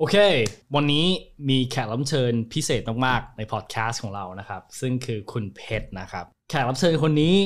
[0.00, 0.16] โอเค
[0.74, 1.06] วันนี้
[1.48, 7.36] มีแขกรับเชิญพิเศษมากๆในพอดแคสต์ของเรานะครับ ซึ่งคือคุณเพชรนะครับ แขกรับเชิญคนนี้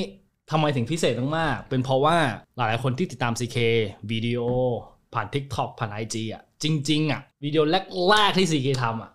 [0.51, 2.17] ทำไมถึงพิเศษมากๆเป็นเพราะว่า
[2.57, 3.57] หลายๆคนที่ติดตาม CK
[4.11, 4.41] วิดีโอ
[5.13, 7.63] ผ่าน TikTok ผ่าน IG อะ จริง ๆ อะ วิดีโอ
[8.09, 9.11] แรกๆที่ CK ทำอะ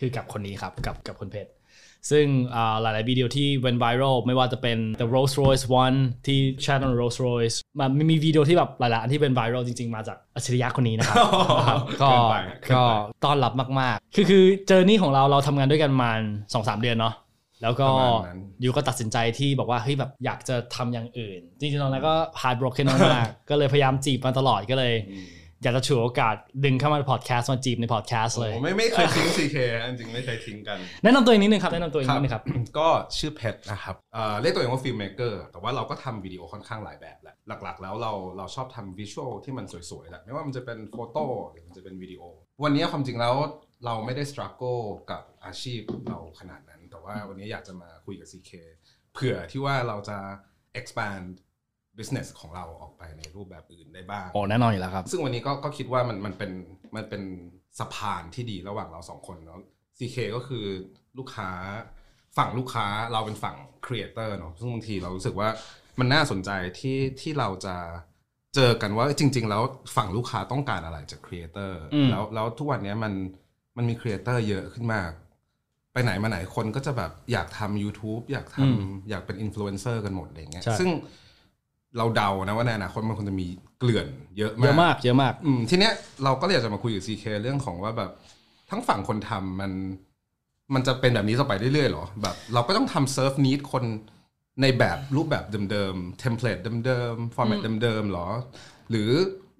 [0.00, 1.50] คือกับคนนี้ครับ กับกับคุณเพชร
[2.10, 9.88] ซึ่งอ่าหลายๆวิดีโอที่ went viral ไม่ว่าจะเป็น the Rolls Royce one ที่ channel Rolls Royce มันมีวิดีโอที่แบบหลายๆอันที่เป็น viral จริง
[9.92, 11.16] ๆ มาจากอัจฉริยะคนนี้นะครับ
[11.58, 12.84] นะครับก็เกินไปเกินไปก็
[13.24, 16.10] ต้อนรับมาก ๆ คือคือ journey ของเราเราทำงานด้วยกันมา
[16.54, 17.14] สองสามเดือนเนาะ
[17.62, 24.94] แล้วก็ประมาณนั้น you ก็ตัดสินใจที่บอกว่าเฮ้ยแบบอยากจะทำอย่างอื่น จริงๆตอนนั้นก็ heartbroken มากๆก็เลยพยายามจีบมาตลอดก็เลย
[25.64, 29.56] อยากจะฉวยโอกาสดึงเข้ามาในพอดแคสต์มาจีบในพอดแคสต์เลยโอ้ไม่ไม่เคยทิ้ง CK
[29.90, 32.44] จริงๆไม่เคยทิ้งกัน แนะนำตัวเองนิดนึงครับแนะนำตัวเองนิดนึงครับ
[32.78, 42.22] ก็ชื่อเพชรนะครับเอ่อเรียกตัวเองว่าฟิล์มเม k เกอร์แต่ว่าเราก็ทำวิดีโอค่อนข้างหลายแบบแหละหลักๆ แล้วเราเราชอบทำวิชวลที่มันสวยๆแหละไม่ว่ามันจะเป็นโฟโต้หรือมันจะเป็นวิดีโอ
[42.64, 43.34] วันนี้ความจริงแล้ว
[43.84, 44.78] เราไม่ได้ส t รั g เกิล
[45.10, 48.50] กับอาชีพเราขนาดนั้น แต่ว่าวันนี้อยากจะมาคุยกับ CK
[49.14, 50.18] เผื่อที่ว่าเราจะ
[50.80, 51.26] expand
[51.98, 56.52] business ของเราออกไปในรูปแบบอื่นได้บ้าง โอ้แน่นอนอยู่แล้วครับ ซึ่งวันนี้ก็ก็คิดว่ามันมันเป็น
[56.96, 57.22] มันเป็น
[57.78, 59.60] สะพานที่ดีระหว่างเราสองคนเนาะ
[59.98, 60.64] CK ก็คือ
[61.18, 61.50] ลูกค้า
[62.36, 63.56] ฝั่งลูกค้าเราเป็นฝั่ง
[63.86, 65.48] creator เนาะซึ่งบางทีเรารู้สึกว่า
[65.98, 67.76] มันน่าสนใจที่ที่เราจะ
[68.54, 69.62] เจอกันว่าจริง ๆ แล้ว
[69.96, 73.12] ฝั่งลูกค้าต้องการอะไรจาก creator อืม แล้วแล้วทุกวันนี้มัน
[73.76, 75.10] มันมี creator เยอะขึ้นมาก
[75.92, 80.90] ไปไหนมาไหนคนก็จะแบบอยากทำ YouTube อยากทำอยากเป็นอินฟลูเอนเซอร์กันหมดอะไรเงี้ยใช่ ซึ่ง
[81.98, 83.46] เราเดานะว่าในอนาคตมันคงจะมี
[83.78, 84.06] เกลื่อน
[84.38, 85.92] เยอะเยอะมากเยอะมากอืมทีเนี้ย
[86.24, 88.10] เราก็เลยอยากจะมาคุยกับ CK เรื่องของว่าแบบ
[88.70, 89.72] ทั้งฝั่งคนทำมัน
[90.74, 93.84] มันจะเป็นแบบนี้ต่อไปเรื่อยๆหรอแบบ เราก็ต้องทำ serve need คน
[94.62, 98.28] ในแบบรูปแบบเดิมๆ template เดิมๆ format เดิมๆหรอ
[98.90, 99.10] หรือ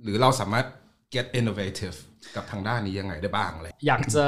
[0.02, 0.66] หรือเราสามารถ
[1.14, 1.96] get innovative
[2.36, 4.26] กับทางด้านนี้ยังไงได้บ้างอะไรอยากจะ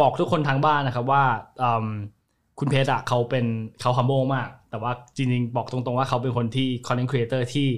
[0.00, 1.24] บอกทุกคนทางบ้านนะครับว่า
[1.62, 1.86] อืม
[2.58, 3.46] คุณเพชรอะเขาเป็น
[3.80, 7.68] เขา humble มาก แต่ว่าจริงๆ บอกตรงๆว่าเขาเป็นคนที่ content creator ที่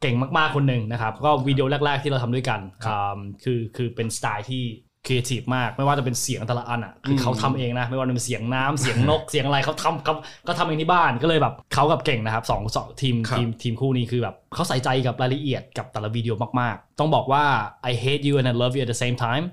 [0.00, 4.62] เก่งมากๆคนหนึ่งนะครับ ก็วิดีโอแรก ๆที่เราทำด้วยกันอืมคือคือเป็นสไตล์ที่
[5.06, 10.14] creative มาก ไม่ว่าจะเป็นเสียงแต่ละอันอะคือเขาทำเองนะไม่ว่าจะเป็นเสียงน้ำเสียงนกเสียงอะไรเขาทำเขา
[10.46, 17.44] ก็ทำเองที่บ้านก็เลยแบบเขากับเก่งนะครับสองสองทีมครับทีมทีมคู่นี้คือแบบเขาใส่ใจกับรายละเอียดกับแต่ละวิดีโอมากๆ ต้องบอกว่า
[17.90, 19.44] I hate you and I love you at the same time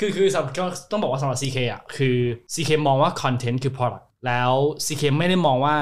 [0.00, 2.16] คือคือสำก็ต้องบอกว่าสำหรับ CK อะคือ
[2.54, 4.52] CK มองว่า content คือ product แล้ว
[4.86, 5.76] CK ไม่ได้มองว่า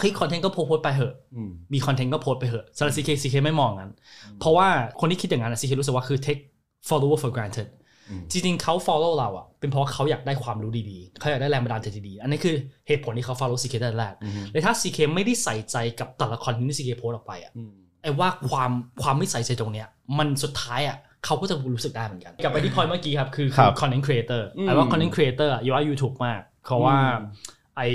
[0.00, 3.92] เฮ้ย content ก็โพสต์ไปเหอะอืมมี content ก็โพสต์ไปเหอะสำหรับ CK CK ไม่มองงั้น
[4.40, 4.68] เพราะว่า
[5.00, 6.42] คนที่คิดอย่างนั้นอะ CK รู้สึกว่าคือ take
[6.88, 7.68] follower for granted
[8.10, 12.54] อืมจริงๆเขา follow เราอะเป็นเพราะเขาอยากได้ความรู้ดีๆ เขาอยากได้แรงบันดาลใจดีๆ อันนี้คือ
[12.88, 14.14] เหตุผลที่เขา follow CK ตั้งแต่แรก
[14.50, 17.72] เลยถ้า CK ไม่ได้ใส่ใจกับแต่ละ content ที่ CK โพสต์ออกไปอะอืม
[18.02, 18.70] ไอ้ว่าความ
[19.02, 19.88] ความไม่ใส่ใจตรงเนี้ย
[20.18, 27.28] มันสุดท้ายอะเขาก็จะรู้สึกได้เหมือนกันกลับไปที่พอยเมื่อกี้ครับคือครับคือ content creator อืมไอ้ว่า content creator อะอยู่ว่า YouTube มากเพราะว่าอืม
[27.76, 27.88] ไอ้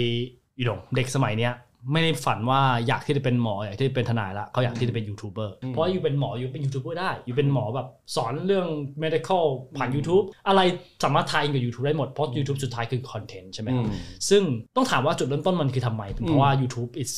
[0.59, 1.53] ยูโดเด็กสมัยเนี้ย
[1.91, 8.67] ไม่ได้ฝันว่าอยากที่จะเป็นหมออยากที่จะเป็นทนายละเขาอยากที่จะเป็นยูทูบเบอร์เพราะว่าอยู่เป็นหมออยู่เป็นยูทูบเบอร์ได้ อยู่เป็นหมอแบบสอนเรื่อง
[9.03, 9.43] medical
[9.77, 10.61] ผ่าน YouTube อะไร
[11.03, 13.93] สามารถทายอินกับ YouTube ได้หมด เพราะ YouTube สุดท้ายคือ content ใช่ไหมครับอืม
[14.29, 14.43] ซึ่ง
[14.75, 17.11] ต้องถามว่าจุดเริ่มต้นมันคือทำไมเป็นเพราะว่า YouTube is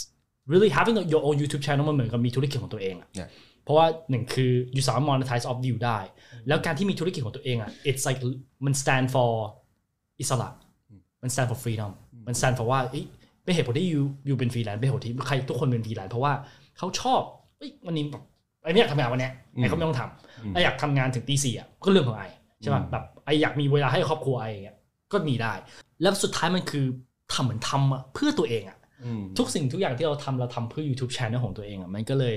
[0.52, 3.30] really having your own YouTube channel มันเหมือนกับมีธุรกิจของตัวเองอะ Yeah
[3.64, 5.98] เพราะว่าหนึ่งคือ you สามารถ monetize off view ได้
[6.48, 8.20] แล้วการที่มีธุรกิจของตัวเองอะ it's like
[8.66, 9.32] มัน stand for
[10.20, 10.50] อิสระ
[11.22, 11.92] มัน stand for freedom
[12.28, 12.80] มัน stand for ว่า
[13.48, 16.34] เอ้ยเป็นเหตุผลที่ you you เป็นฟรีแลนซ์เป็นเหตุผลที่ใครทุกคนเป็นฟรีแลนซ์เพราะว่า
[16.78, 17.22] เขาชอบ
[17.58, 18.24] เอ้ยวันนี้แบบ
[18.64, 22.24] I เนี้ยทำงานวันเนี้ย I เขาไม่ต้องทำ I อยากทำงานถึงตีสี่อะก็เรื่องของ I
[22.62, 24.78] ใช่ป่ะแบบ I อยากมีเวลาให้ครอบครัว I อย่างเงี้ย
[25.12, 25.54] ก็มีได้
[26.02, 26.86] แล้วสุดท้ายมันคือ
[27.34, 32.36] ทำเหมือนทำอะเพื่อตัวเองอะอืมทุกสิ่งทุกอย่างที่เราทำเราทำเพื่อ YouTube Channel ของตัวเองอะมันก็เลย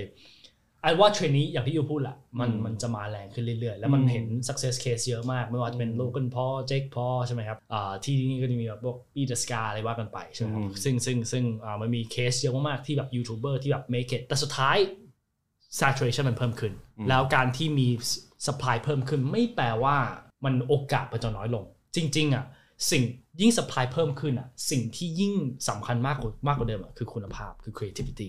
[0.83, 14.13] I ว่าเทรนนี้อย่างที่ you พูดแหละมันอืมมันจะมาแรงขึ้นเรื่อยๆ แล้วมันอืมเห็น success case เยอะมาก ไม่ว่าจะเป็น Logan Paul Jake Paul ใช่ไหมครับอ่าที่นี่ก็จะมีแบบพวกบี้เดอะสกาอะไรว่ากันไปใช่ไหมครับซึ่งซึ่งซึ่งอ่ามันมีเคสเยอะมากๆที่แบบยูทูบเบอร์ที่แบบ make
[14.17, 14.77] it แต่สุดท้าย
[15.81, 16.73] saturation มันเพิ่มขึ้น
[17.09, 17.89] แล้วการที่มี
[18.47, 19.97] supply เพิ่มขึ้นไม่แปลว่า
[20.45, 21.65] มันโอกาสมันจะน้อยลง
[21.97, 22.45] จริง ๆอะ
[22.91, 23.03] สิ่ง
[23.41, 25.35] ยิ่ง supply เพิ่มขึ้นอะสิ่งที่ยิ่ง
[25.69, 28.29] สำคัญมากกว่ามากกว่าเดิมอะคือคุณภาพคือ creativity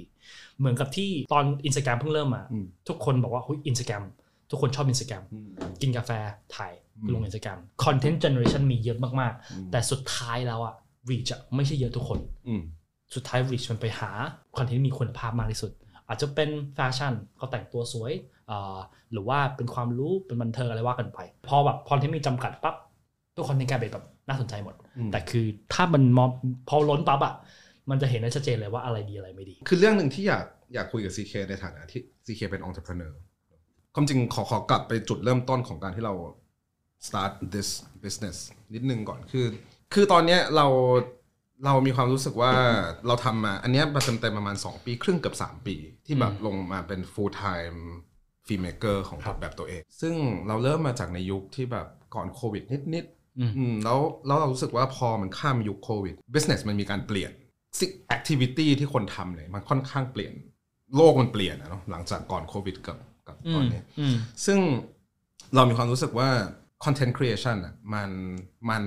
[0.60, 4.04] เหมือนกับที่ตอน Instagram เพิ่งเริ่มมาอืมทุกคนบอกว่าเฮ้ย Instagram
[4.50, 5.50] ทุกคนชอบ Instagram อืม
[5.81, 6.12] กินกาแฟ
[6.56, 6.74] ถ่าย
[7.13, 10.74] ลง Instagram content generation มีเยอะมากๆ แต่สุดท้ายแล้วอะ
[11.10, 12.62] reach อะไม่ใช่เยอะทุกคนอืม
[13.16, 14.12] สุดท้าย reach มันไปหา
[14.58, 15.72] คอนเทนต์ที่มีคุณภาพมากที่สุด
[16.08, 18.12] อาจจะเป็นแฟชั่นเขาแต่งตัวสวย
[18.50, 18.78] อ่า
[19.12, 22.75] หรือว่าเป็นความรู้เป็นบันเทิงอะไรว่ากันไป พอแบบคอนเทนต์มีจำกัดปั๊บ
[23.36, 24.81] ทุกคอนเทนต์กลายเป็นแบบน่าสนใจหมดอืม
[25.11, 26.29] แต่คือถ้ามันมอง
[26.69, 27.35] พอล้นปั๊บอะ
[27.89, 33.13] มันจะเห็นได้ชัดเจนเลยว่าอะไรดีอะไรไม่ดี คือเรื่องหนึ่งที่อยากอยากคุยกับ CK ในฐานะที่ CK เป็น entrepreneur
[33.95, 36.13] ความจริงขอขอกลับไปจุดเริ่มต้นของการที่เรา
[37.07, 37.69] start this
[38.03, 38.38] business
[38.73, 39.45] นิดนึงก่อนคือ
[39.93, 40.67] คือตอนเนี้ยเรา
[41.65, 42.51] เรามีความรู้สึกว่า
[43.07, 47.79] เราทำมา อันเนี้ยมาเต็มๆประมาณ 2 ปีครึ่งเกับ3 ปี ที่แบบลงมาเป็น full time
[48.47, 50.13] filmmaker ของแบบตัวเอง ซึ่ง
[50.47, 57.31] เราเริ่มมาจากในยุคที่แบบก่อนโควิดนิดๆ อืมแล้วแล้วเรารู้สึกว่าพอมันข้ามยุคโควิด business มันมีการเปลี่ยน
[58.16, 60.33] activity ที่คนทำเลย มันค่อนข้างเปลี่ยน
[60.95, 62.98] โลกมันเปลี่ยนนะเนาะหลังจากก่อนโควิดกับ
[63.28, 64.60] กับตอนนี้อืมซึ่ง
[65.56, 66.30] เรามีความรู้สึกว่า
[66.83, 68.10] content creation อะมัน
[68.69, 68.83] มัน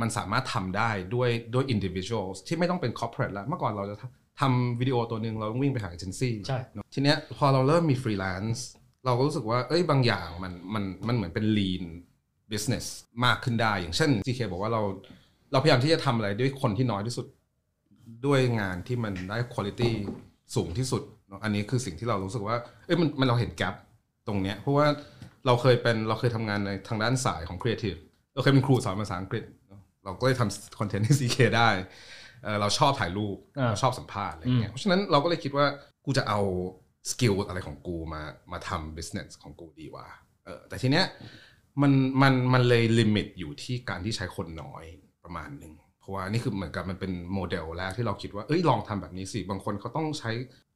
[0.00, 6.58] มันสามารถทำได้ด้วยด้วย individuals ที่ไม่ต้องเป็น corporate แล้ว เมื่อก่อนเราจะทำทำวิดีโอตัวหนึ่งเราต้องวิ่งไปหาเอเจนซี่ใช่
[6.94, 8.58] ทีเนี้ยพอเราเริ่มมี freelance
[9.04, 11.84] เราก็รู้สึกว่า เอ้ยบางอย่างมันมันมันเหมือนเป็น lean
[12.52, 12.84] business
[13.24, 14.82] มากขึ้นได้ อย่างเช่น GK บอกว่าเรา
[15.52, 17.26] เราพยายามที่จะทำอะไรด้วยคนที่น้อยที่สุด
[18.26, 19.82] ด้วยงานที่มันได้คุณภาพ
[20.54, 22.56] สูงที่สุดเนอะอันนี้คือสิ่งที่เรารู้สึกว่า
[22.86, 23.74] เอ้ยมันมันเราเห็น gap
[24.26, 24.86] ตรงเนี้ย เพราะว่า
[25.46, 27.94] เราเคยเป็นเราเคยทำงานในทางด้านสายของครีเอทีฟ
[28.34, 31.68] เราเคยเป็นครูสอนภาษาอังกฤษเนอะเราก็เลยทำคอนเทนต์ให้ CK ได้
[32.42, 35.66] เออเราชอบถ่ายรูปอ่าเราชอบสัมภาษณ์อะไรอย่างเงี้ยเพราะฉะนั้นเราก็เลยคิดว่า
[36.04, 36.40] กูจะเอา
[37.10, 38.22] skill อะไรของกูมา
[38.52, 40.06] มาทำ business ของกูดีกว่า
[40.44, 41.06] เออแต่ทีเนี้ย
[41.82, 41.92] มัน
[42.22, 44.84] มันมันเลย limit อยู่ที่การที่ใช้คนน้อย
[45.24, 50.30] ประมาณหนึ่งเพราะว่านี่คือเหมือนกับมันเป็นโมเดลแรกที่เราคิดว่าเอ้ยลองทำแบบนี้สิ บางคนเขาต้องใช้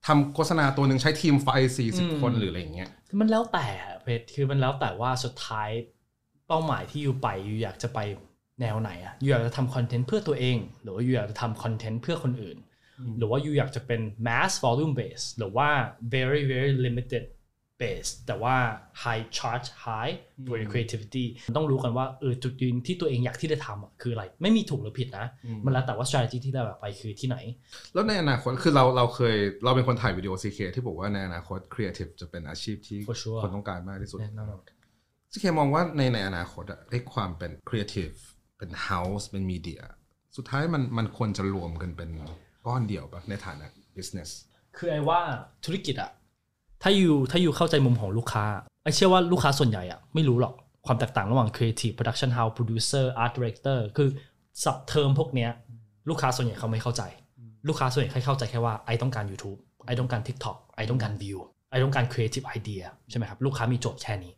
[0.06, 1.48] ทำโฆษณาตัวหนึ่งใช้ทีมไฟ
[1.86, 2.88] 40คนหรืออะไรอย่างเงี้ย
[3.20, 5.70] มันแล้วแต่อะเพชรคือมันแล้วแต่ว่าสุดท้าย
[6.46, 7.98] เป้าหมายที่อยู่ไปอยู่อยากจะไป
[8.60, 12.58] แนวไหนอะอยู่อยากจะทำคอนเทนต์เพื่อตัวเอง หรือว่าอยู่อยากจะทำคอนเทนต์เพื่อคนอื่น
[13.18, 15.68] หรือว่าอยู่อยากจะเป็น mass volume base หรือว่า
[16.14, 17.24] very very limited
[17.82, 18.56] base แต่ว่า
[19.02, 20.14] high charge high
[20.46, 21.24] for your creativity
[21.56, 25.26] ต้องรู้กันว่าเออจุดยืนที่ตัวเองอยากที่จะทำอะคืออะไร ไม่มีถูกหรือผิดนะ
[25.64, 27.36] มันแล้วแต่ว่า strategy ที่เราอยากไปคือที่ไหน
[27.94, 34.60] แล้วในอนาคตคือเราเราเคยเราเป็นคนถ่ายวิดีโอ CK ที่บอกว่าในอนาคตครีเอทีฟจะเป็นอาชีพที่ For sure คนต้องการมากที่สุดแน่นอน
[35.32, 38.10] CK มองว่าในในอนาคตอะไอ้ความเป็นครีเอทีฟ
[38.58, 39.82] เป็น house เป็น media
[40.36, 42.10] สุดท้ายมันมันควรจะรวมกันเป็น
[42.66, 43.66] ก้อนเดียวปะในฐานะ
[43.96, 44.30] business
[44.76, 45.20] คือ I ว่า
[45.64, 46.10] ธุรกิจอะ
[46.82, 48.44] ถ้าอยู่ถ้าอยู่เข้าใจมุมของลูกค้า
[48.84, 50.54] ไอ้เชื่อว่าลูกค้าส่วนใหญ่อะไม่รู้หรอก
[50.86, 54.08] ความแตกต่างระหว่าง creative production house producer art director คือ
[54.62, 55.50] สับเทอมพวกเนี้ย
[56.08, 57.02] ลูกค้าส่วนใหญ่เขาไม่เข้าใจ
[57.68, 61.38] ลูกค้าส่วนใหญ่แค่เข้าใจแค่ว่าไอ้ต้องการ YouTube ไอ้ต้องการ TikTok ไอ้ต้องการ view
[61.70, 64.32] ไอ้ต้องการ creative idea ใช่ไหมครับลูกค้ามีโจทย์แค่นี้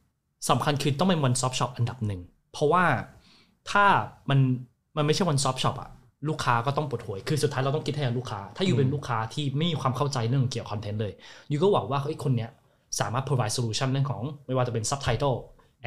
[0.51, 2.21] สำคัญคือต้องเป็น one stop shop อันดับหนึ่ง
[2.53, 2.85] เพราะว่า
[3.71, 3.85] ถ้า
[4.31, 4.39] มัน
[4.97, 5.91] มันไม่ใช่ one stop shop อะ
[6.29, 11.13] ลูกค้าก็ต้องปวดหัวคือสุดท้ายเราต้องคิดให้กับลูกค้า ถ้าอยู่เป็นลูกค้าที่ไม่มีความเข้าใจเรื่องเกี่ยวกับคอนเทนต์เลย
[11.51, 12.51] ยูก็หวังว่าเฮ้ยคนเนี้ย
[13.01, 15.37] สามารถ provide solution เรื่องของไม่ว่าจะเป็น subtitle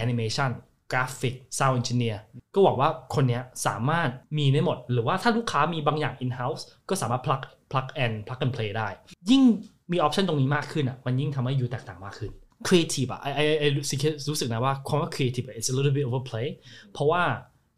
[0.04, 0.52] animation
[0.92, 2.18] graphic sound engineer
[2.54, 7.42] ก็หวังว่าคนเนี้ยสามารถมีได้หมด หรือว่าถ้าลูกค้ามีบางอย่าง in house ก็สามารถ plug
[7.72, 8.90] plug and plug and play ได้
[9.30, 9.44] ยิ่ง
[9.92, 12.32] มีออปชันตรงนี้มากขึ้นอะมันยิ่งทำให้ยูแตกต่างมากขึ้น
[12.68, 16.48] creative อะไอไอไอรู้สึกนะว่าคำว่า creative อะ it's a little bit overplay
[16.94, 17.24] เพราะว่า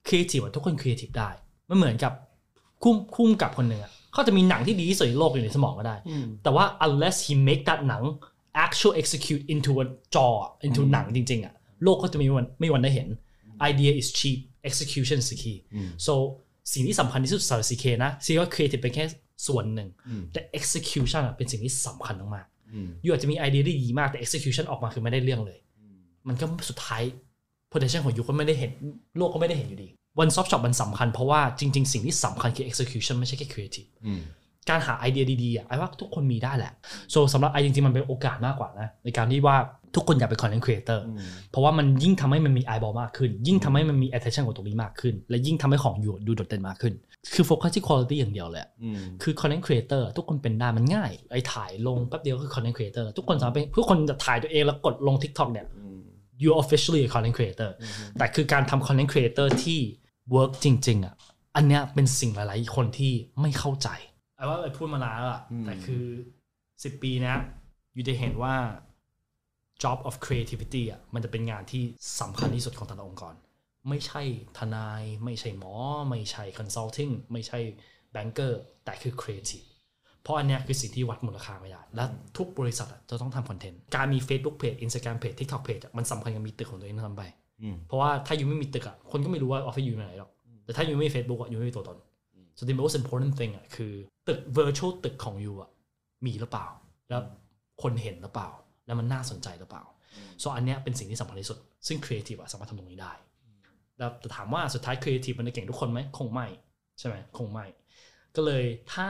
[0.07, 1.29] creative อะทุกคน creative ได้
[1.69, 2.13] มันเหมือนกับ
[2.83, 5.95] คุ้มคุ้มกับคนหนึ่งอะเขาจะมีหนังที่ดีที่สุดในโลกอยู่ในสมองก็ได้
[6.43, 8.03] แต่ว่า unless he make that หนัง
[8.65, 9.85] actual execute into a
[10.15, 10.27] จอ
[10.65, 11.53] into หนังจริงๆอะ
[11.83, 13.07] โลกก็จะไม่มีวันไม่มีวันได้เห็น
[13.69, 14.37] idea is cheap
[14.69, 15.57] execution is the key
[16.05, 16.13] so
[16.73, 19.05] สิ่งที่สำคัญที่สุดสำหรับ CK นะ CK ว่า creative เป็นแค่
[19.47, 19.89] ส่วนหนึ่ง
[20.33, 25.59] แต่ execution อะเป็นสิ่งที่สำคัญมากๆยูอาจจะมีไอเดียที่ดีมากแต่ execution ออกมาคือไม่ได้เรื่องเลย
[26.27, 27.01] มันก็สุดท้าย
[27.71, 28.71] potential ของยูก็ไม่ได้เห็น
[29.17, 29.87] โลกก็ไม่ได้เห็นอยู่ดี
[30.21, 33.89] one stop shop มันสำคัญเพราะว่าจริง ๆ สิ่งที่สำคัญคือ execution ไม่ใช่แค่ creative
[34.69, 36.73] การหาไอเดียดีๆอะไอ้ว่าทุกคนมีได้แหละ
[37.13, 39.57] so สำหรับไอจริงๆ มันเป็นโอกาสมากกว่านะ ในการที่ว่า
[39.95, 40.99] ทุกคนอยากเป็น content creator
[41.51, 46.93] เพราะว่ามันยิ่งทำให้มันมี eyeball มากขึ้น ยิ่งทำให้มันมี attention ของตรงนี้มากขึ้น และยิ่งทำให้ของอยู่ดูโดดเด่นมากขึ้น
[47.33, 48.69] คือโฟกัสที่ quality อย่างเดียวเลยอะ
[49.23, 55.65] คือ content creator ทุกคนเป็นได้มันง่าย ไอ้ถ่ายลงแป๊บเดียวก็คือ content creator ทุกคนสามารถเป็นทุกคนจะถ่ายตัวเองแล้วกดลง TikTok เนี่ย
[56.43, 57.69] you officially a content creator
[58.17, 59.79] แต่คือการทำ content creator ที่
[60.35, 61.15] work จริง ๆ อะ
[61.55, 63.89] อันเนี้ยเป็นสิ่งหลาย ๆ คนที่ไม่เข้าใจ
[64.35, 66.05] ไอ้ว่าไอ้พูดมานานแล้วอะแต่คือ
[66.55, 67.35] 10ปีนะ
[67.93, 68.55] อยู่จะเห็นว่า
[69.83, 71.83] job of creativity อะมันจะเป็นงานที่
[72.21, 73.35] สำคัญที่สุดของแต่ละองค์กร
[73.89, 74.21] ไม่ใช่
[74.57, 75.73] ทนาย ไม่ใช่หมอ
[76.09, 77.59] ไม่ใช่ consulting ไม่ใช่
[78.15, 78.53] banker
[78.85, 79.67] แต่คือ creative
[80.21, 82.03] เพราะอันเนี้ยคือสิ่งที่วัดมูลค่าไม่ได้ และ
[82.37, 87.23] ทุกบริษัทอะจะต้องทำคอนเทนต์ การมี Facebook page Instagram page TikTok page อะมันสำคัญกับมีตึกของตัวเองทำไป
[87.87, 90.31] เพราะว่าถ้ายูไม่มีตึกอะคนก็ไม่รู้ว่าออฟฟิศยูอยู่ไหนหรอก
[90.65, 91.97] แต่ถ้ายูไม่มี Facebook อะยูไม่มีตัวตน
[92.57, 93.93] so the most important thing อะคือ
[94.27, 95.69] ตึก virtual ตึกของยูอะ
[96.25, 96.67] มีหรือเปล่า
[97.09, 97.21] แล้ว
[97.81, 98.49] คนเห็นหรือเปล่า
[98.85, 99.83] แล้วมันน่าสนใจหรือเปล่า
[100.41, 103.13] so อันเนี้ยเป็นสิ่งที่สำคัญที่สุด ซึ่ง creative อะสามารถทำตรงนี้ได้
[103.97, 106.47] แล้วแต่ถามว่าสุดท้าย creative มันจะเก่งทุกคนไหมคงไม่
[106.99, 107.65] ใช่ไหมคงไม่
[108.35, 109.07] ก็เลยถ้า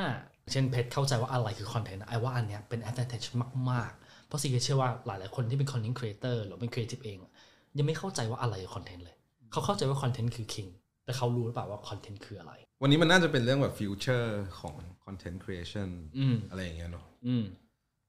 [0.51, 3.27] เช่นเพชรเข้าใจว่าอะไรคือคอนเทนต์ I ว่าอันเนี้ยเป็น advantage
[3.71, 7.31] มากๆ เพราะสิ่งที่เชื่อว่าหลายๆคนที่เป็น content creator หรือเป็น creative เองอะ
[7.77, 9.17] ยังไม่เข้าใจว่าอะไรคือคอนเทนต์เลย
[9.51, 10.69] เขาเข้าใจว่าคอนเทนต์คือ king
[11.05, 17.43] แต่เขารู้หรือเปล่าว่าคอนเทนต์คืออะไร วันนี้มันน่าจะเป็นเรื่องแบบ future ของ content creation อืมอะไรอย่างเงี้ยเนาะอืม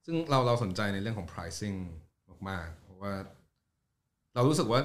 [0.05, 1.77] ซึ่งเราเราสนใจในเรื่องของ pricing
[2.49, 3.15] มากๆ เพราะว่า
[4.35, 4.81] เรารู้สึกว่า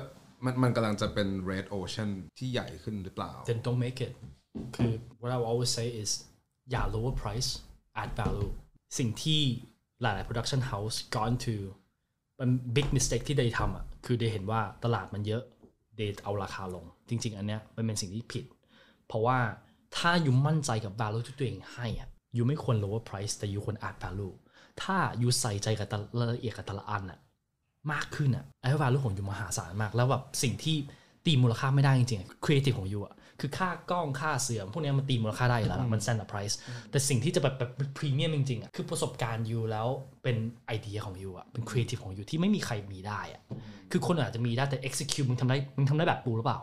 [0.45, 4.13] มันมันกำลังจะเป็น red ocean ที่ใหญ่ขึ้นหรือเปล่า then don't make it
[4.75, 6.11] คือ what I will always say is
[6.71, 7.49] อย่า lower price
[8.01, 8.51] add value
[8.97, 9.41] สิ่งที่
[10.01, 11.55] หลายๆ production house gone to
[12.39, 15.43] มัน big mistake ที่ได้ทำอะคือเด้เห็นว่าตลาดมันเยอะ
[15.95, 18.45] เดทเอาราคาลง จริง ๆ อันเนี้ยมันเป็นสิ่งที่ผิด
[19.07, 19.39] เพราะว่า
[19.97, 24.33] ถ้าอยู่มั่นใจกับ value ที่ตัวเองให้อะอยู่ไม่ควร lower price แต่อยู่ควร add value
[24.81, 27.19] ถ้าอยู่ใส่ใจกับแต่ละละเอียดกับแต่ละอันอะ
[27.91, 30.77] มากขึ้นอะไอ้ value ของยูมหาศาลมาก แล้วแบบสิ่งที่
[31.25, 36.55] ตีมูลค่าไม่ได้จริงๆ creative ของยูอะคือค่ากล้องค่าเสื่อมพวกเนี้ยมันตีมูลค่าได้อยู่แล้วล่ะมัน standard price
[36.91, 39.87] แต่สิ่งที่จะแบบแบบพรีเมียมจริงๆอะคือประสบการณ์ยูแล้ว
[40.23, 40.37] เป็น
[40.67, 43.41] ไอเดียของยูอะเป็น creative ของยูที่ไม่มีใครมีได้อะ
[43.91, 46.59] คือคนอาจจะมีได้แต่ execute มึงทำได้มึงทำได้แบบปูหรือเปล่า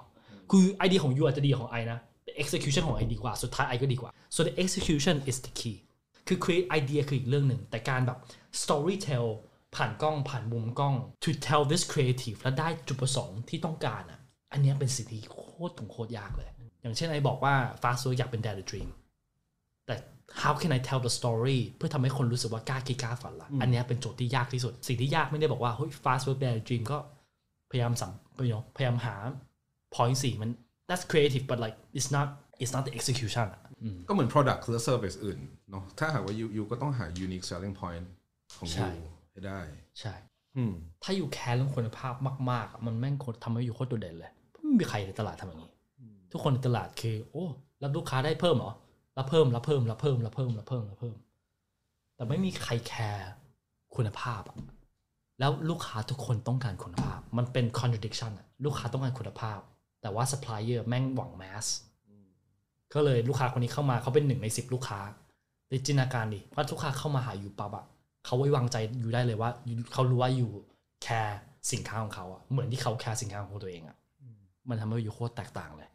[0.51, 5.77] คือไอเดียของยูอาจจะดีกว่าของไอนะแต่ execution ของไอดีกว่าสุดท้ายไอก็ดีกว่า so the execution is the key
[6.29, 8.19] คือ create idea คืออีกเรื่องหนึ่งแต่การแบบ
[8.63, 9.27] story tell
[9.77, 14.20] ผ่านกล้องผ่านมุมกล้อง to tell this creative และได้จุดประสงค์ที่ต้องการอะ
[14.53, 16.49] อันเนี้ยเป็นสิ่งที่โคตรถึงโคตรยากเลย
[16.83, 18.89] อย่างเช่นไอบอกว่า fast work อยากเป็น dad dream
[19.87, 19.95] แต่
[20.43, 26.99] how can I tell the story เพื่อทำให้คนรู้สึกว่ากล้าคิดกล้าฝันละอันเนี้ยเป็นโจทย์ที่ยากที่สุด สิ่งที่ยากไม่ได้บอกว่าเฮ้ย fast work dad dream ก็
[27.71, 29.15] พยายามสัมพยายามหา
[29.95, 30.51] point สี่มัน
[30.89, 32.29] that's creative but like it's not
[32.63, 35.39] it's not the execution อะอืมก็เหมือน product หรือ service อื่น
[35.71, 38.05] เนาะถ้าหากว่ายูยูก็ต้องหา unique selling point
[38.59, 39.03] ของใช่ยู
[39.33, 39.61] ให้ได้
[40.01, 40.15] ใช่
[40.57, 42.15] อืมถ้าอยู่แคร์เรื่องคุณภาพ
[42.51, 44.40] มากๆอะมันแม่งโคตรทำให้อยู่โคตรโดดเด่นเลยไม่
[44.81, 45.73] มีใครในตลาดทำอย่างนี้
[46.33, 47.45] ทุกคนในตลาดคือ โอ้
[47.83, 48.73] รับลูกค้าได้เพิ่มเหรอ
[49.19, 51.17] รับเพิ่มรับเพิ่มรับเพิ่มรับเพิ่มรับเพิ่มรับเพิ่ม
[52.17, 53.29] แต่ไม่มีใครแคร์
[53.97, 54.57] คุณภาพอะ
[55.39, 59.61] แล้วลูกค้าทุกคนต้องการคุณภาพ มันเป็น contradiction อะลูกค้าต้องการคุณภาพ
[60.03, 61.67] แต่ว่า supplier แม่งหวัง mass
[62.95, 65.01] ก็เลยลูกค้าคนนี้เข้ามาเขาเป็นหนึ่งในสิบลูกค้า
[65.71, 67.85] ในจินตนาการดิว่าลูกค้าเข้ามาหาอยู่ปั๊บอะ
[68.25, 69.51] เขาไว้วางใจอยู่ได้เลยว่า
[69.93, 70.51] เขารู้ว่าอยู่
[71.03, 71.39] แคร์
[71.73, 73.97] สินค้าของเขาอะเหมือนที่เขาแคร์สินค้าของตัวเองอะ
[74.69, 75.89] มันทำให้อยู่โคตรแตกต่างเลย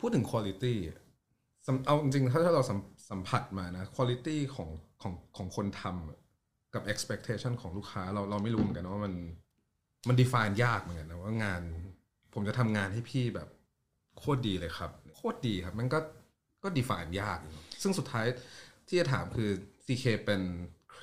[0.00, 0.98] พูดถึง quality อะ
[1.66, 2.78] สำเอาจริงๆถ้าถ้าเราสัม
[3.10, 4.68] สัมผัสมานะ quality ของ
[5.02, 9.14] ของของคนทำกับ expectation ของลูกค้าเราเราไม่รู้เหมือนกันว่ามัน
[10.08, 11.62] มัน define ยากเหมือนกันนะว่างาน
[12.34, 13.48] ผมจะทำงานให้พี่แบบ
[14.18, 15.98] โคตรดีเลยครับ โคตรดีครับ มันก็
[16.62, 17.38] ก็ define ยาก
[17.82, 18.26] ซึ่งสุดท้าย
[18.88, 19.50] ที่จะถามคือ
[19.86, 20.40] CK เป็น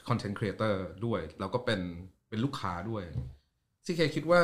[0.07, 1.81] content creator ด้วย แล้วก็เป็น
[2.29, 3.03] เป็นลูกค้าด้วย
[3.85, 4.39] CK คิดว่า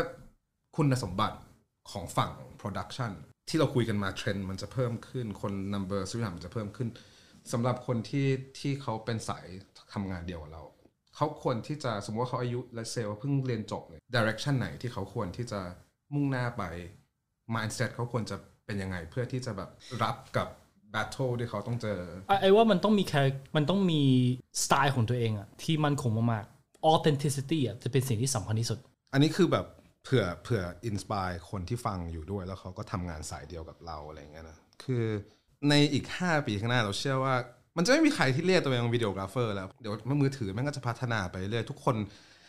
[0.75, 1.37] คุณสมบัติ
[1.91, 3.11] ของฝั่ง production
[3.49, 6.89] ที่เราคุยกันมาเทรนด์มันจะเพิ่มขึ้นคน number ทุกอย่างมันจะเพิ่มขึ้น
[7.51, 8.27] สำหรับคนที่
[8.59, 9.45] ที่เขาเป็นสาย
[9.93, 10.63] ทำงานเดียวกับเรา
[11.15, 15.59] เขาควรที่จะสมมติว่าเขาอายุและเซลเพิ่งเรียนจบเนี่ย direction ไหนที่เขาควรที่จะ
[16.13, 16.63] มุ่งหน้าไป
[17.55, 19.69] mindset เขาควรจะเป็นยังไงเพื่อที่จะแบบ
[20.03, 20.47] รับกับ
[20.93, 23.13] battle ที่เขาต้องเจอ I I ว่ามันต้องมีแค
[23.55, 24.01] มันต้องมี
[24.63, 28.79] สไตล์ของตัวเองอะที่มั่นคงมากๆ authenticity อะจะเป็นสิ่งที่สำคัญที่สุด
[29.13, 29.65] อันนี้คือแบบ
[30.09, 35.05] เผื่อเผื่อ inspire คนที่ฟังอยู่ด้วย แล้วเขาก็ทำงานสายเดียวกับเราอะไรอย่างเงี้ยนะคือ
[35.69, 37.35] ในอีก 5 ปีข้างหน้าเราเชื่อว่า
[37.77, 41.95] มันจะไม่มีใครที่เรียกตัวเองว่า videographer แล้วเดี๋ยวมือถือมันก็จะพัฒนาไปเรื่อยทุกคน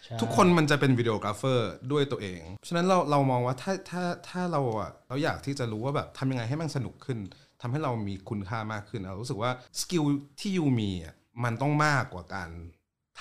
[0.05, 7.19] ใช่ทุกคนมันจะเป็น videographer ด้วยตัวเอง ฉะนั้นเราเรามองว่าถ้าถ้าถ้าเราอะเราอยากที่จะรู้ว่าแบบทำยังไงให้มันสนุกขึ้น
[7.62, 9.50] ทำให้เรามีคุณค่ามากขึ้นเรารู้สึกว่า
[9.81, 10.05] skill
[10.41, 12.50] ที่ you มีอะมันต้องมากกว่าการ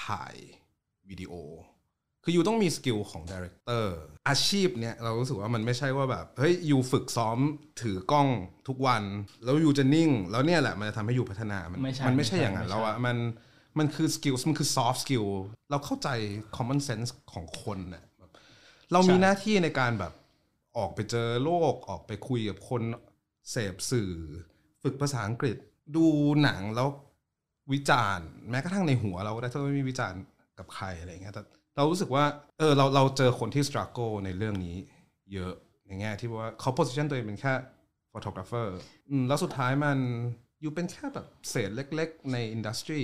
[0.05, 0.35] ถ่าย
[1.09, 1.33] วิดีโอ
[2.29, 3.95] คือ you ต้องมี skill ของ director
[4.27, 7.37] อาชีพเนี่ยเรารู้สึกว่ามันไม่ใช่ว่าแบบเฮ้ย you ฝึกซ้อม
[7.81, 8.27] ถือกล้อง
[8.67, 9.03] ทุกวัน
[9.43, 13.17] แล้ว you จะนิ่ง แล้วเนี่ยแหละมันจะทำให้ you พัฒนามันไม่ใช่มันไม่ใช่ไม่ใช่อย่างนั้นไม่ใช่แล้วอะมัน
[13.79, 15.27] มันคือสกิลมันคือ soft skill
[15.69, 16.09] เราเข้าใจ
[16.55, 18.31] common sense ของคนน่ะแบบ
[18.91, 20.13] เรามีหน้าที่ในการแบบ
[20.77, 22.81] ออกไปเจอโลกออกไปคุยกับคน
[23.51, 24.11] เสพสื่อ
[24.83, 25.57] ฝึกภาษาอังกฤษ
[25.95, 26.05] ดู
[26.43, 26.87] หนังแล้ว
[27.73, 30.21] วิจารณ์ แม้กระทั่งในหัวเราก็ได้ถ้าเราไม่มีวิจารณ์
[30.59, 31.43] กับใครอะไรอย่างเงี้ยแต่
[31.77, 32.25] เรารู้สึกว่า
[32.59, 34.75] เออเราเราเจอคนที่ struggle ในเรื่องนี้
[35.33, 35.53] เยอะ
[35.87, 37.53] ในแง่ที่ว่าเขา position ตัวเองเป็นแค่
[38.13, 38.67] photographer
[39.09, 39.97] อืมแล้วสุดท้ายมัน
[40.61, 43.01] อยู่เป็นแค่แบบเศษเล็ก ๆ ใน industry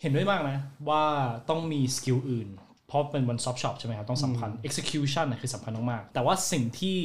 [0.00, 0.58] เห็นด้วยมากนะ
[0.88, 1.04] ว่า
[1.48, 2.48] ต้องมี skill อื่น
[2.86, 6.98] เพราะเป็น one stop shop ใช่ไหมครับ ต้องสำคัญ execution นะคือสำคัญมากๆ แต่ว่าสิ่งที่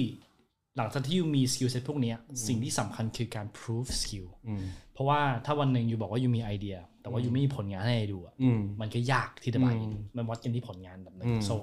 [0.77, 2.17] หลังจากที่ you มี skill set พวกเนี้ย
[2.47, 4.27] สิ่งที่สำคัญคือการ prove skill
[4.90, 9.69] เพ ราะว่าถ้าวันหนึ่ง you บอกว่า you มีไอเดีย แต่ว่า you ไม่มีผลงานให้ดูอะอืมมันก็ยากที่จะไป
[10.17, 11.55] มันวัดกันที่ผลงานแบบหนึง so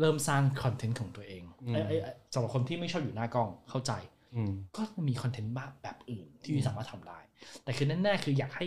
[0.00, 1.42] เริ่มสร้างคอนเทนต์ของตัวเอง
[1.74, 3.92] I I I สำหรับคนที่ไม่ชอบอยู่หน้ากล้องเข้าใจ
[4.34, 7.18] อืมก็มีคอนเทนต์บ้างแบบอื่นที่สามารถทำได้
[7.64, 8.66] แต่คือแน่ๆคืออยากให้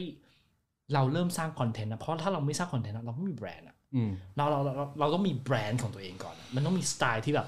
[0.94, 7.48] เราเริ่มสร้างคอนเทนต์นะเพราะถ้าเราไม่สร้างคอนเทนต์อะเราไม่มีแบรนด์อะอืมเราเราเราเราต้องมีแบรนด์ของตัวเองก่อนอะมันต้องมีสไตล์ที่แบบ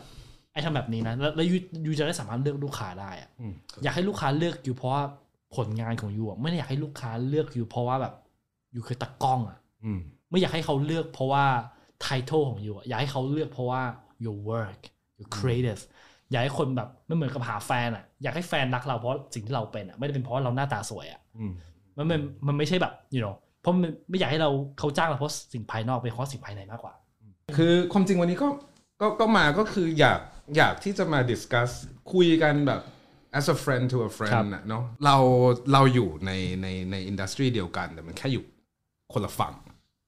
[0.54, 3.54] I ทำแบบนี้นะแล้วแล้ว you you จะได้สามารถเลือกลูกค้าได้อะอืม
[3.84, 5.04] อยากให้ลูกค้าเลือก you เพราะว่า
[5.56, 8.14] ผลงานของ you อะไม่ได้อยากให้ลูกค้าเลือก you เพราะว่าแบบ
[8.76, 11.46] you คือตากล้องอะอืมไม่อยากให้เขาเลือกเพราะว่า
[12.02, 13.82] ไทท l ลของยูอะอยากให้เขาเลือกเพราะว่า
[14.24, 14.82] your work
[15.20, 15.82] your creative
[16.32, 21.54] อยากให้คนแบบไม่เหมือนกับหาแฟนอะอยากให้แฟนรักเราเพราะสิ่งที่เราเป็นอะไม่ได้เป็นเพราะว่าเราหน้าตาสวยอะอืม
[21.98, 26.94] มันมันมันไม่ใช่แบบ you know เพราะมันไม่อยากให้เราเขาจ้างเราเพราะสิ่งภายนอกเป็นเพราะสิ่งภายในมากกว่า
[27.58, 28.48] คือความจริงวันนี้ก็
[29.02, 30.20] ก็ก็มาก็คืออยาก
[30.58, 31.72] อยากที่จะมา discuss
[32.14, 32.82] คุยกันแบบ
[33.38, 35.18] as a friend to a ครับ friend นะเนาะเรา
[35.74, 38.44] เราอยู่ในในในอินดัสทรีเดียวกัน แต่มันแค่อยู่
[39.14, 39.54] คนละฝั่ง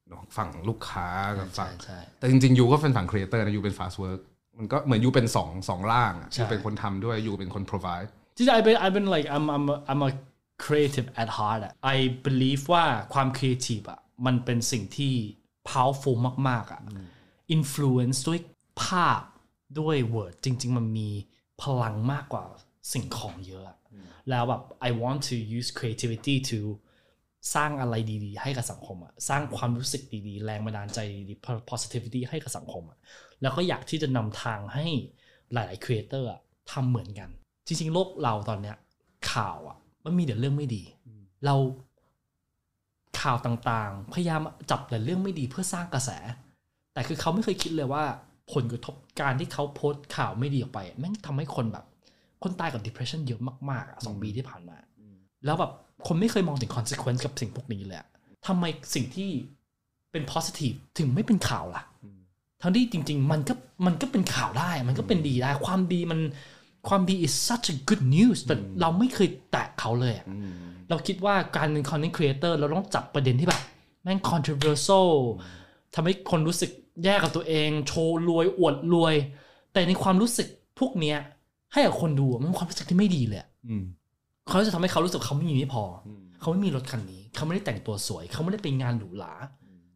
[0.09, 1.07] เนาะฝั่งลูกค้า
[1.37, 4.21] กับฝั่งใช่แต่จริงๆยูก็เป็นฝั่งครีเอเตอร์นะยูเป็น fast work
[4.57, 10.11] มันก็เหมือนยูเป็นสองสองล่างอะใช่ยูเป็นคนทำด้วยยูเป็นคน provide จริงๆ I been I been like I'm I'm a, I'm a
[10.63, 15.13] creative at heart อะ I believe ว่าความ creative อะมันเป็นสิ่งที่
[15.69, 16.17] powerful
[16.49, 16.81] มากๆอะ
[17.55, 18.39] influence ด้วย
[18.83, 19.21] ภาพ
[19.79, 21.09] ด้วย word จริง ๆ มันมี
[21.61, 22.43] พลังมากกว่า
[22.93, 23.77] สิ่งของเยอะอะ
[24.29, 26.59] แล้วแบบ I want to use creativity to
[27.55, 32.97] สร้างอะไรดีๆ ให้กับสังคมอะสร้างความรู้สึกดีๆ แรงบันดาลใจดีๆ positivity ให้กับสังคมอะ
[33.41, 34.85] แล้วก็อยากที่จะนำทางให้
[35.53, 36.39] หลายๆ creator อะ
[36.71, 37.29] ทำเหมือนกัน
[37.67, 38.75] จริงๆ โลกเราตอนเนี้ย
[39.31, 40.83] ข่าวอะมันมีแต่เรื่องไม่ดี
[41.45, 41.55] เรา
[43.21, 44.41] ข่าวต่างๆ พยายาม
[44.71, 46.09] จับแต่เรื่องไม่ดีเพื่อสร้างกระแส
[46.93, 48.03] แต่คือเขาไม่เคยคิดเลยว่า
[48.53, 51.85] ผลกระทบการที่เขาโพสต์ข่าวไม่ดีออกไปแม่งทำให้คนแบบ
[52.43, 54.77] คนตายกับ depression เยอะมากๆอะสองปีที่ผ่านมา
[55.45, 55.71] แล้วแบบ
[56.07, 58.07] คนไม่เคยมองถึง consequence กับสิ่งพวกนี้เลยอะ
[58.47, 58.65] ทำไม
[58.95, 59.29] สิ่งที่
[60.11, 61.83] เป็น positive ถึงไม่เป็นข่าวล่ะ
[62.61, 63.53] ทั้งที่จริง ๆ มันก็
[63.85, 66.19] มันก็เป็นข่าวได้ มันก็เป็นดีได้ ความดีมัน
[66.87, 70.27] ความดี is such a good news แต่เราไม่เคยแตะเขาเลยอะ
[70.89, 73.61] เราคิดว่าการเป็น content creator เราต้องจับประเด็นที่แบบ
[74.03, 75.09] แม่ง controversial
[75.95, 76.71] ทำให้คนรู้สึก
[77.03, 79.15] แย่กับตัวเอง โชว์รวยอวดรวย
[79.73, 80.47] แต่ในความรู้สึก
[80.79, 81.17] พวกเนี้ย
[81.73, 83.83] ให้กับคนดูอะมันเป็นความรู้สึกที่ไม่ดีเลยอะอืม
[84.47, 86.09] เขาจะทำให้เขารู้สึกเขาไม่มีไม่พออ
[86.41, 89.33] เขาไม่มีรถคันนี้ เขาไม่ได้แต่งตัวสวย เขาไม่ได้ไปงานหรูหรา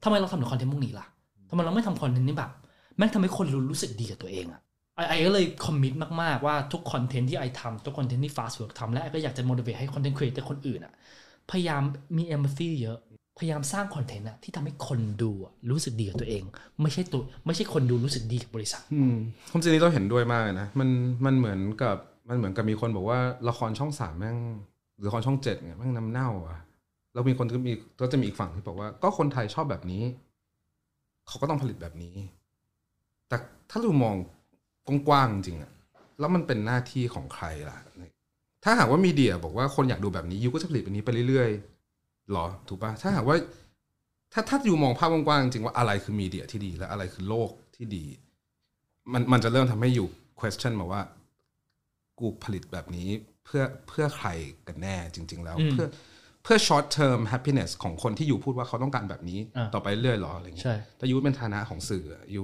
[0.04, 1.08] ทำไมเราทำแต่คอนเทนต์พวกนี้ล่ะ
[1.50, 2.52] ทำไมเราไม่ทำคอนเทนต์นี้แบบ
[2.98, 4.62] แม่งทำให้คนรู้รู้สึกดีกับตัวเองอะ
[4.96, 10.94] I I ก็เลย commit มาก ๆ ว่าทุกคอนเทนต์ที่ไอทำทุกคอนเทนต์ที่ fast work ทำและไอก็อยากจะ motivate ให้ content creator คนอื่นอะ
[11.52, 11.82] พยายาม
[12.18, 12.98] มี empathy เยอะ
[13.38, 15.32] พยายามสร้างคอนเทนต์อะที่ทำให้คนดู
[15.72, 16.44] รู้สึกดีกับตัวเอง
[16.82, 19.16] ไม่ใช่ตัวไม่ใช่คนดูรู้สึกดีกับบริษัทอืม
[19.52, 20.90] ความจริงนี้เราเห็นด้วยมากเลยนะมัน
[21.26, 21.96] มันเหมือนกับ
[22.30, 24.38] มันเหมือนกับมีคนบอกว่าละครช่องสามแม่ง
[24.98, 26.60] หรือละครช่องเจ็ดเนี่ยแม่งน้ำเน่าอะ
[27.14, 30.04] แล้วมีคนก็มีก็จะมีอีกฝั่งที่บอกว่า ก็คนไทยชอบแบบนี้
[31.28, 32.16] เขาก็ต้องผลิตแบบนี้
[33.30, 33.38] แต่
[33.70, 34.16] ถ้าเรามอง
[34.88, 35.72] กว้างๆจริงอะ
[36.20, 37.78] แล้วมันเป็นหน้าที่ของใครล่ะ
[38.64, 41.71] ถ้าหากว่ามีเดียบอกว่าคนอยากดูแบบนี้ยูก็จะผลิตแบบนี้ไปเรื่อยๆ
[42.32, 43.38] หรอถูกปะถ้าหากว่า
[44.34, 48.06] ถ้าถ้าอยู่มองภาพกว้างๆจริงๆว่าอะไรคือมีเดียที่ดี และอะไรคือโลกที่ดี
[49.14, 50.08] มันมันจะเริ่มทำให้อยู่
[50.40, 51.02] question มาว่า
[52.20, 53.10] กูผลิตแบบนี้
[53.46, 54.28] เพื่อเพื่อใคร
[54.68, 55.88] กันแน่จริง ๆ แล้วอืมเพื่อ
[56.44, 62.42] เพื่อ short term happiness ของคนที่อยู่พูดว่าเขาต้องการแบบนี้อ่าต่อไปเรื่อยๆหรออะไรเงี้ใช่ยแต่ยูเป็นฐานะของสื่ออะยู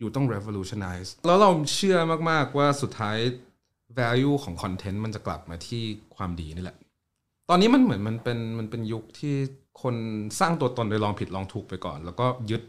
[0.00, 1.98] ยูต้อง revolutionize แล้วเราเชื่อ
[2.30, 3.16] มาก ๆ ว่าสุดท้าย
[3.98, 5.82] value ของ content มันจะกลับมาที่
[6.16, 6.78] ความดีนี่แหละ
[7.48, 9.34] ตอนนี้มันเหมือนมันเป็นมันเป็นยุคที่
[9.82, 9.94] คน
[10.40, 12.62] สร้างตัวตนโดยลองผิดลองถูกไปก่อน แล้วก็ยึด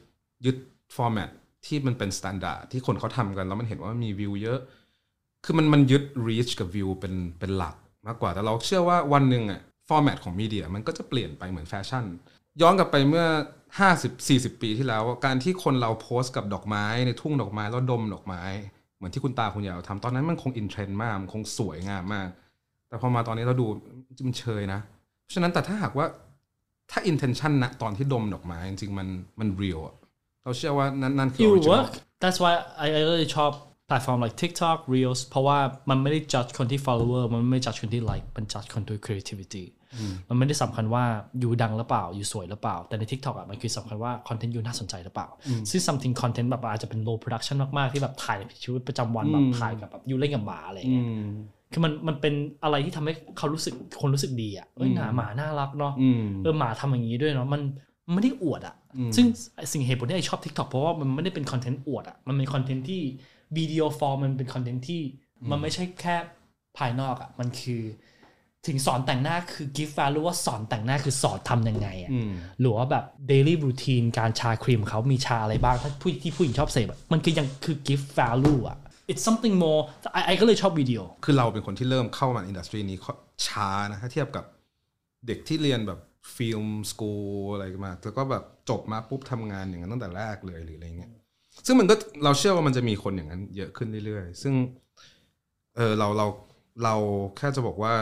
[0.45, 0.57] ยึด
[0.95, 1.29] format
[1.65, 4.59] ที่มันเป็น standard ที่คนเขาทำกันแล้วมันเห็นว่ามันมีวิวเยอะ
[5.45, 7.75] คือมันมันยึด reach กับ view เป็นเป็นหลัก
[8.07, 12.05] มากกว่า แต่เราเชื่อว่าวันหนึ่งอะ format ของมีเดียมันก็จะเปลี่ยนไปเหมือนแฟชั่น
[12.61, 13.25] ย้อนกลับไปเมื่อ
[13.79, 18.41] 50 40 ปีที่แล้ว การที่คนเราโพสต์กับดอกไม้ในทุ่งดอกไม้แล้วดมดอกไม้
[18.97, 22.27] เหมือนที่คุณตาคุณยายทำตอนนั้นมันคงอินเทรนด์มากมันคงสวยงามมาก
[22.95, 23.67] แต่พอมาตอนนี้เราดู
[24.27, 24.79] มันเชยนะ
[25.23, 26.05] เพราะฉะนั้นแต่ถ้าหากว่า
[26.91, 29.08] ถ้า intention นะตอนที่ดมดอกไม้จริงๆมัน
[29.39, 29.95] มัน real อะ
[30.43, 32.53] เราเชื่อว่านั่นนั่นคือ you original work that's why
[32.84, 33.51] I I really ชอบ
[33.89, 35.58] platform like TikTok Reels เพราะว่า
[35.89, 39.63] มันไม่ได้ judge คนที่ follower มันไม่ judge คนที่ like มัน judge คนด้วย creativity
[40.29, 41.03] มันไม่ได้สำคัญว่า
[41.39, 45.27] อยู่ดังหรือเปล่า อยู่สวยหรือเปล่า แต่ใน TikTok อะมันคือสำคัญว่า content อยู่น่าสนใจหรือเปล่า
[45.69, 51.08] ซึ่ง something content แบบอาจจะเป็น low production มาก ๆ ที่แบบถ่ายในชีวิตประจำวันแบบถ่ายกับแบบอยู่เล่นกับหมาอะไรอย่างเงี้ย
[51.75, 52.33] คือมันมันเป็น
[52.63, 57.61] อะไรที่ทำให้เขารู้สึกคนรู้สึกดีอะเอ้ยน้องหมาน่ารักเนาะอืมเออหมาทำอย่างนี้ด้วยเนาะมัน
[58.05, 58.75] มันไม่ได้อวดอะ
[59.15, 59.25] ซึ่ง
[59.71, 63.01] สิ่งเหตุผลที่ I ชอบ TikTok เพราะว่ามันไม่ได้เป็นคอนเทนต์อวดอะมันเป็นคอนเทนต์ที่
[63.58, 65.01] video form มันเป็นคอนเทนต์ที่
[65.51, 66.15] มันไม่ใช่แค่
[66.77, 67.81] ภายนอกอะมันคือ
[68.67, 72.11] ถึงสอนแต่งหน้าคือ give value ว่าสอนแต่งหน้าคือสอนทำยังไงอะ
[72.59, 78.77] หรือว่าแบบ daily routine การชาครีมเขามีชาอะไรบ้างถ้าผู้ที่ผู้หญิงชอบเสพอะมันคือยังคือ give value อะ
[79.11, 79.81] it's something more
[80.13, 82.97] ไอไอก็เลยชอบวิดีโอ คือเราเป็นคนที่เริ่มเข้ามาอินดัสทรีนี้
[83.47, 84.45] ช้านะถ้าเทียบกับ
[85.27, 85.99] เด็กที่เรียนแบบ
[86.35, 91.11] ฟิล์มสกูลอะไรมา แล้วก็แบบจบมาปุ๊บทำงานอย่างนั้นตั้งแต่แรกเลยหรืออะไรเงี้ย
[91.65, 94.53] ซึ่งมันก็เราเชื่อว่ามันจะมีคนอย่างนั้นเยอะขึ้นเรื่อยๆ ซึ่ง
[95.75, 96.27] เออเราเรา
[96.83, 96.95] เรา
[97.37, 97.93] แค่จะบอกว่า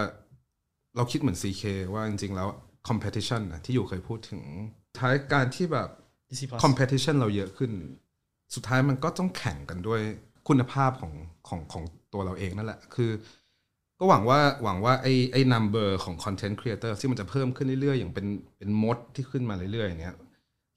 [0.96, 1.64] เราคิดเหมือน CK
[1.94, 2.48] ว่าจริงๆแล้ว
[2.90, 4.42] competition นะที่อยู่เคยพูดถึง
[4.98, 5.90] ท้ายการที่แบบ
[6.30, 7.72] DC Plus competition เราเยอะขึ้น
[8.56, 10.02] สุดท้ายมันก็ต้องแข่งกันด้วย
[10.48, 11.14] คุณภาพของ
[11.48, 13.12] ของของตัวเราเองนั่นแหละ คือ
[14.00, 18.28] ก็หวังว่าหวังว่าไอ้ไอ้ number ของ content creator ที่มันจะเพิ่มขึ้นเรื่อยๆ อย่างเป็น
[18.58, 20.16] เป็นมดที่ขึ้นมาเรื่อยๆอย่างเนี้ย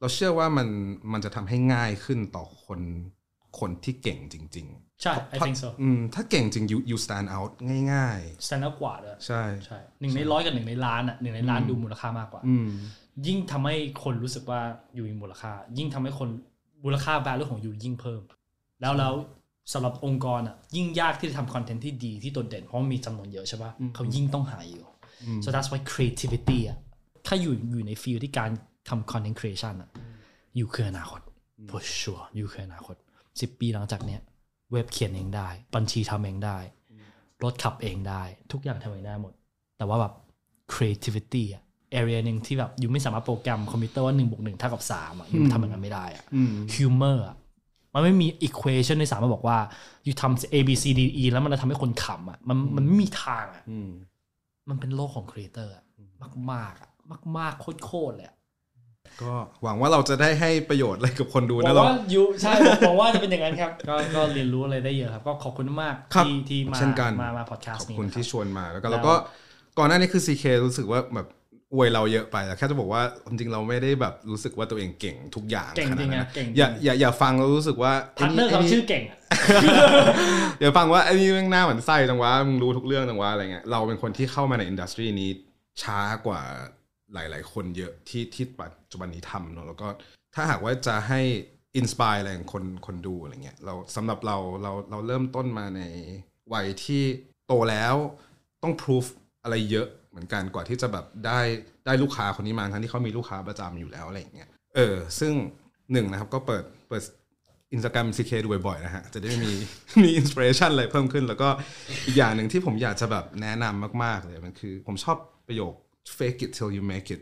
[0.01, 0.69] เราเชื่อว่ามัน
[1.13, 2.81] มันจะทำให้ง่ายขึ้นต่อคน
[3.59, 4.69] คนที่เก่งจริง
[5.03, 7.51] ใช่ I think so ๆอืมถ้าเก่งจริง you you stand out
[7.93, 12.69] ง่าย stand out กว่าเลยๆใช่ใช่หนึ่งในร้อยกับหนึ่งในล้านอะหนึ่งในล้านดูมูลค่ามากกว่าอืม
[13.27, 14.61] ยิ่งทำให้คนรู้สึกว่า
[14.95, 16.29] อยู่มีมูลค่า ยิ่งทำให้คน
[16.85, 18.23] มูลค่า value ของอยู่ยิ่งเพิ่ม
[18.81, 19.15] แล้วแล้ว
[19.73, 24.85] สำหรับองค์กรอะยิ่งยากที่จะทำคอนเทนต์ที่ดีที่โดดเด่นเพราะมันมีจำนวนเยอะใช่ปะเขายิ่งต้องหาอยู่
[25.45, 26.79] so that's why creativity อะ
[27.27, 28.51] ถ้าอยู่อยู่ในฟิลที่การ
[28.89, 29.91] ทำ content creation อะ
[30.57, 31.21] อยู่คืออนาคต
[31.71, 32.97] for sure อยู่คืออนาคต
[33.41, 34.21] สิบปีหลังจากเนี้ย
[34.73, 36.59] เว็บเขียนเองได้ บัญชีทำเองได้
[37.43, 39.33] รถขับเองได้ ทุกอย่างทำเองได้หมด
[39.79, 40.13] แต่ว่าแบบ
[40.73, 41.63] creativity อะ
[41.95, 47.37] area หนึ่งที่แบบยูไม่สามารถโปรแกรมคอมพิวเตอร์ว่าหนึ่งบวกหนึ่งเท่ากับสามอะยูทำอย่างนั้นไม่ได้อะอืม humor อะ
[47.97, 49.59] มันไม่มี equation ในสามารถบอกว่า
[50.07, 53.91] ยูทำ a b c d e แล้วมันจะทำให้คนขำอะมันมันไม่มีทางอะอืม
[54.69, 55.85] มันเป็นโลกของ creator อะ
[56.53, 56.91] มากๆอะ
[57.39, 58.37] มาก ๆ โคตรๆเลยอะ
[59.23, 59.33] ก็
[59.63, 69.15] หวังว่าเราจะได้ให้ประโยชน์อะไรกับคนดูหวันะงเราว่ายูใช่หวังว่าจะเป็นอย่างนั้นครับ ก็ก็เรียนรู้อะไรได้เยอะครับ ก็ขอบคุณมากครับที่ที่มาเช่นกันมามาพอดแคสขอบต์นี้คุณนะที่รับชวนมาแล้วก็แล้วแล้วก็
[69.79, 71.27] ก่อนหน้านี้คือ CK รู้สึกว่าแบบ
[71.75, 79.19] อวยเราเยอะไปแต่แค่จะบอกว่าจริงๆเราไม่ได้แบบรู้สึกว่าตัวเองเก่งทุกอย่างเก่งขจนาริดงนั้นอะเก่งอย่าอย่าอย่าฟังแล้วรู้สึกว่าพาร์ทเนอร์เขาชื่อเก่งอะ
[80.61, 85.31] อย่าฟังว่าไอ้นี่แม่งหน้าเหมือนไส้จังวะมึงรู้ทุกเรื่องจังวะอะไรเงี้ยเราเป็นคนที่เข้ามาในอินดัสทรีนี้
[85.83, 86.41] ช้ากว่า
[87.15, 89.89] หลาย ๆ คนเยอะที่ที่ปัจจุบันนี้ทำเนอะแล้วก็
[90.35, 91.21] ถ้าหากว่าจะให้
[91.77, 95.83] inspire อะไรของคนคนดูอะไรเงี้ยเราสำหรับเราเราเราเริ่มต้นมาใน
[96.55, 97.03] วัยที่
[97.47, 97.95] โตแล้ว
[98.63, 99.05] ต้องพิสูจน์
[99.47, 101.41] อะไรเยอะเหมือนกันกว่าที่จะแบบได้
[101.87, 105.33] ได้ลูกค้าคนนี้มาทั้งที่เขามีลูกค้าประจำอยู่แล้วอะไรอย่างเงี้ยเออซึ่ง
[105.93, 107.03] หนึ่งนะครับก็เปิดเปิด
[107.73, 109.53] Instagram CK ดูบ่อยๆนะฮะจะได้มี
[110.03, 111.49] มี inspiration อะไรเพิ่มขึ้น แล้วก็
[112.07, 115.17] อีกอย่างหนึ่งที่ผมอยากจะแบบแนะนำมากๆเลยมันคือ ผมชอบ
[115.49, 115.73] ประโยค
[116.17, 117.21] fake it till you make it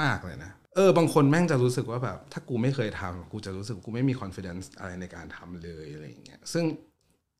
[0.00, 6.64] มาก ๆ เลยนะเออบางคนแม่งจะรู้สึกว่าแบบ ถ้ากูไม่เคยทำกูจะรู้สึกกูไม่มี confidence อะไรในการทำเลยอะไรอย่างเงี้ยซึ่ง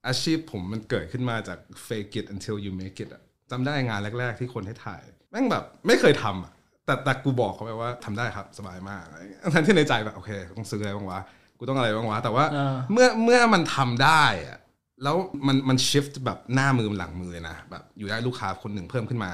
[0.06, 6.52] อาชีพผมมันเกิดขึ้นมาจาก fake it until you make it อะ จำได้งานแรก ๆ ที่คนให้ถ่าย แม่งแบบไม่เคยทำอะ
[6.86, 11.20] แต่แต่กูบอกเขาไปว่าทำได้ครับสบายมากอะไรอย่างเงี้ยทั้งที่ในใจแบบโอเคต้องซื้ออะไรบ้างวะ
[11.58, 14.58] กูต้องอะไรบ้างวะแต่ว่าอ่าเมื่อเมื่อมันทำได้อะ
[15.02, 19.30] แล้วมันมันชิฟต์แบบหน้ามือหลังมือเลยนะแบบอยู่ได้ลูกค้าคนหนึ่งเพิ่มขึ้นมา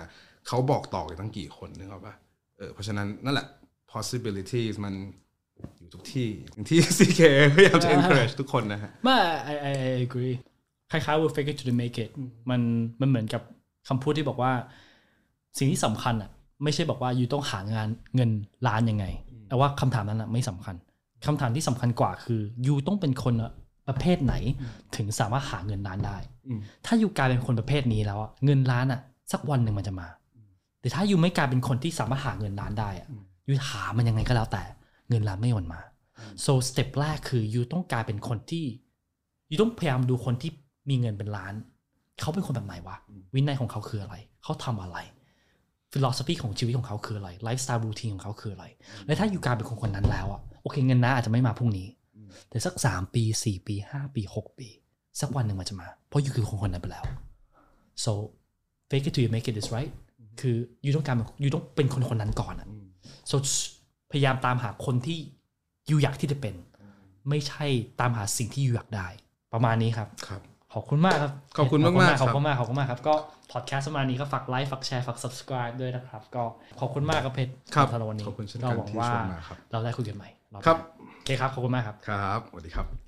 [0.46, 2.14] เขาบอกต่ออีกตั้งกี่คนนึกออกปะ
[2.58, 3.46] เออเพราะฉะนั้นนั่นแหละ
[3.92, 4.94] possibilities มัน
[5.78, 7.20] อยู่ทุกที่อย่างที่ CK
[7.54, 9.18] พยายามจะ encourage ทุกคนนะฮะไม่
[9.50, 10.34] I I I agree
[10.90, 12.10] คล้ายๆ will fake it to the make it
[12.50, 12.60] มัน
[13.00, 13.42] มันเหมือนกับ
[13.88, 14.52] คำพูดที่บอกว่า
[15.58, 16.30] สิ่งที่สำคัญอะ
[16.62, 18.30] ไม่ใช่บอกว่ายูต้องหางานเงิน
[18.66, 19.06] ล้านยังไง
[19.48, 20.74] แต่ว่าคำถามนั้นอะไม่สำคัญ
[21.26, 23.34] คำถามที่สำคัญกว่าคือยูต้องเป็นคน
[23.88, 24.34] ประเภทไหน
[24.96, 29.00] ถึงสามารถหาเงินล้านได้อืมถ้ายูกลายเป็นคนประเภทนี้แล้วอะเงินล้านอะ
[29.32, 30.08] สักวันหนึ่งมันจะมา
[30.80, 33.08] แต่ถ้ายูไม่กลายเป็นคนที่สามารถหาเงินล้านได้อะ
[33.48, 34.62] ยูหามันยังไงก็แล้วแต่
[35.08, 35.80] เงินล้านไม่มันมา
[36.44, 38.64] so step แรกคือยูต้องกลายเป็นคนที่
[39.50, 40.50] ยูต้องพยายามดูคนที่
[40.88, 41.54] มีเงินเป็นล้าน
[42.20, 42.96] เขาเป็นคนแบบไหนวะ
[43.34, 44.98] วินัยของเขาคืออะไร เขาทำอะไร
[45.92, 48.66] philosophy ของชีวิตของเขาคืออะไร lifestyle routine ของเขาคืออะไร
[49.06, 51.88] และถ้าอยู่กลายเป็นคนคนนั้นแล้วอะโอเคเงินนะอาจจะไม่มาพรุ่งนี้
[52.48, 54.68] แต่สักสามปีสี่ปีห้าปีหกปี
[55.20, 57.04] สักวันหนึ่งมันจะมา เพราะอยู่คือคนคนนั้นไปแล้ว
[58.04, 58.12] so
[58.88, 59.92] fake it till you make it is right
[60.40, 62.68] คือยูต้องการยูต้องเป็นคนคนนั้นก่อนอะ
[63.30, 63.36] so
[64.10, 65.18] พยายามตามหาคนที่
[65.90, 66.54] ยูอยากที่จะเป็น
[67.28, 67.66] ไม่ใช่
[68.00, 69.08] ตามหาสิ่งที่ยูอยากได้
[69.52, 70.42] ประมาณนี้ครับครับ
[70.76, 73.14] ขอบคุณมากครับ ขอบคุณมากๆขอบคุณครับมากขอบคุณมากครับ ก็
[73.52, 76.42] พอดแคสต์ประมาณนี้ก็ฝากไลค์ฝากแชร์ฝาก subscribe ด้วยนะครับ ก็
[76.80, 80.78] ขอบคุณมากครับเพชรครับสำหรับวันนี้ขอบคุณเช่นก็กันหวังที่ว่าชวนมาครับเราได้คุยกันใหม่อบหน้าครับ
[81.16, 83.05] โอเคครับ ขอบคุณมากครับ ครับ สวัสดีครับ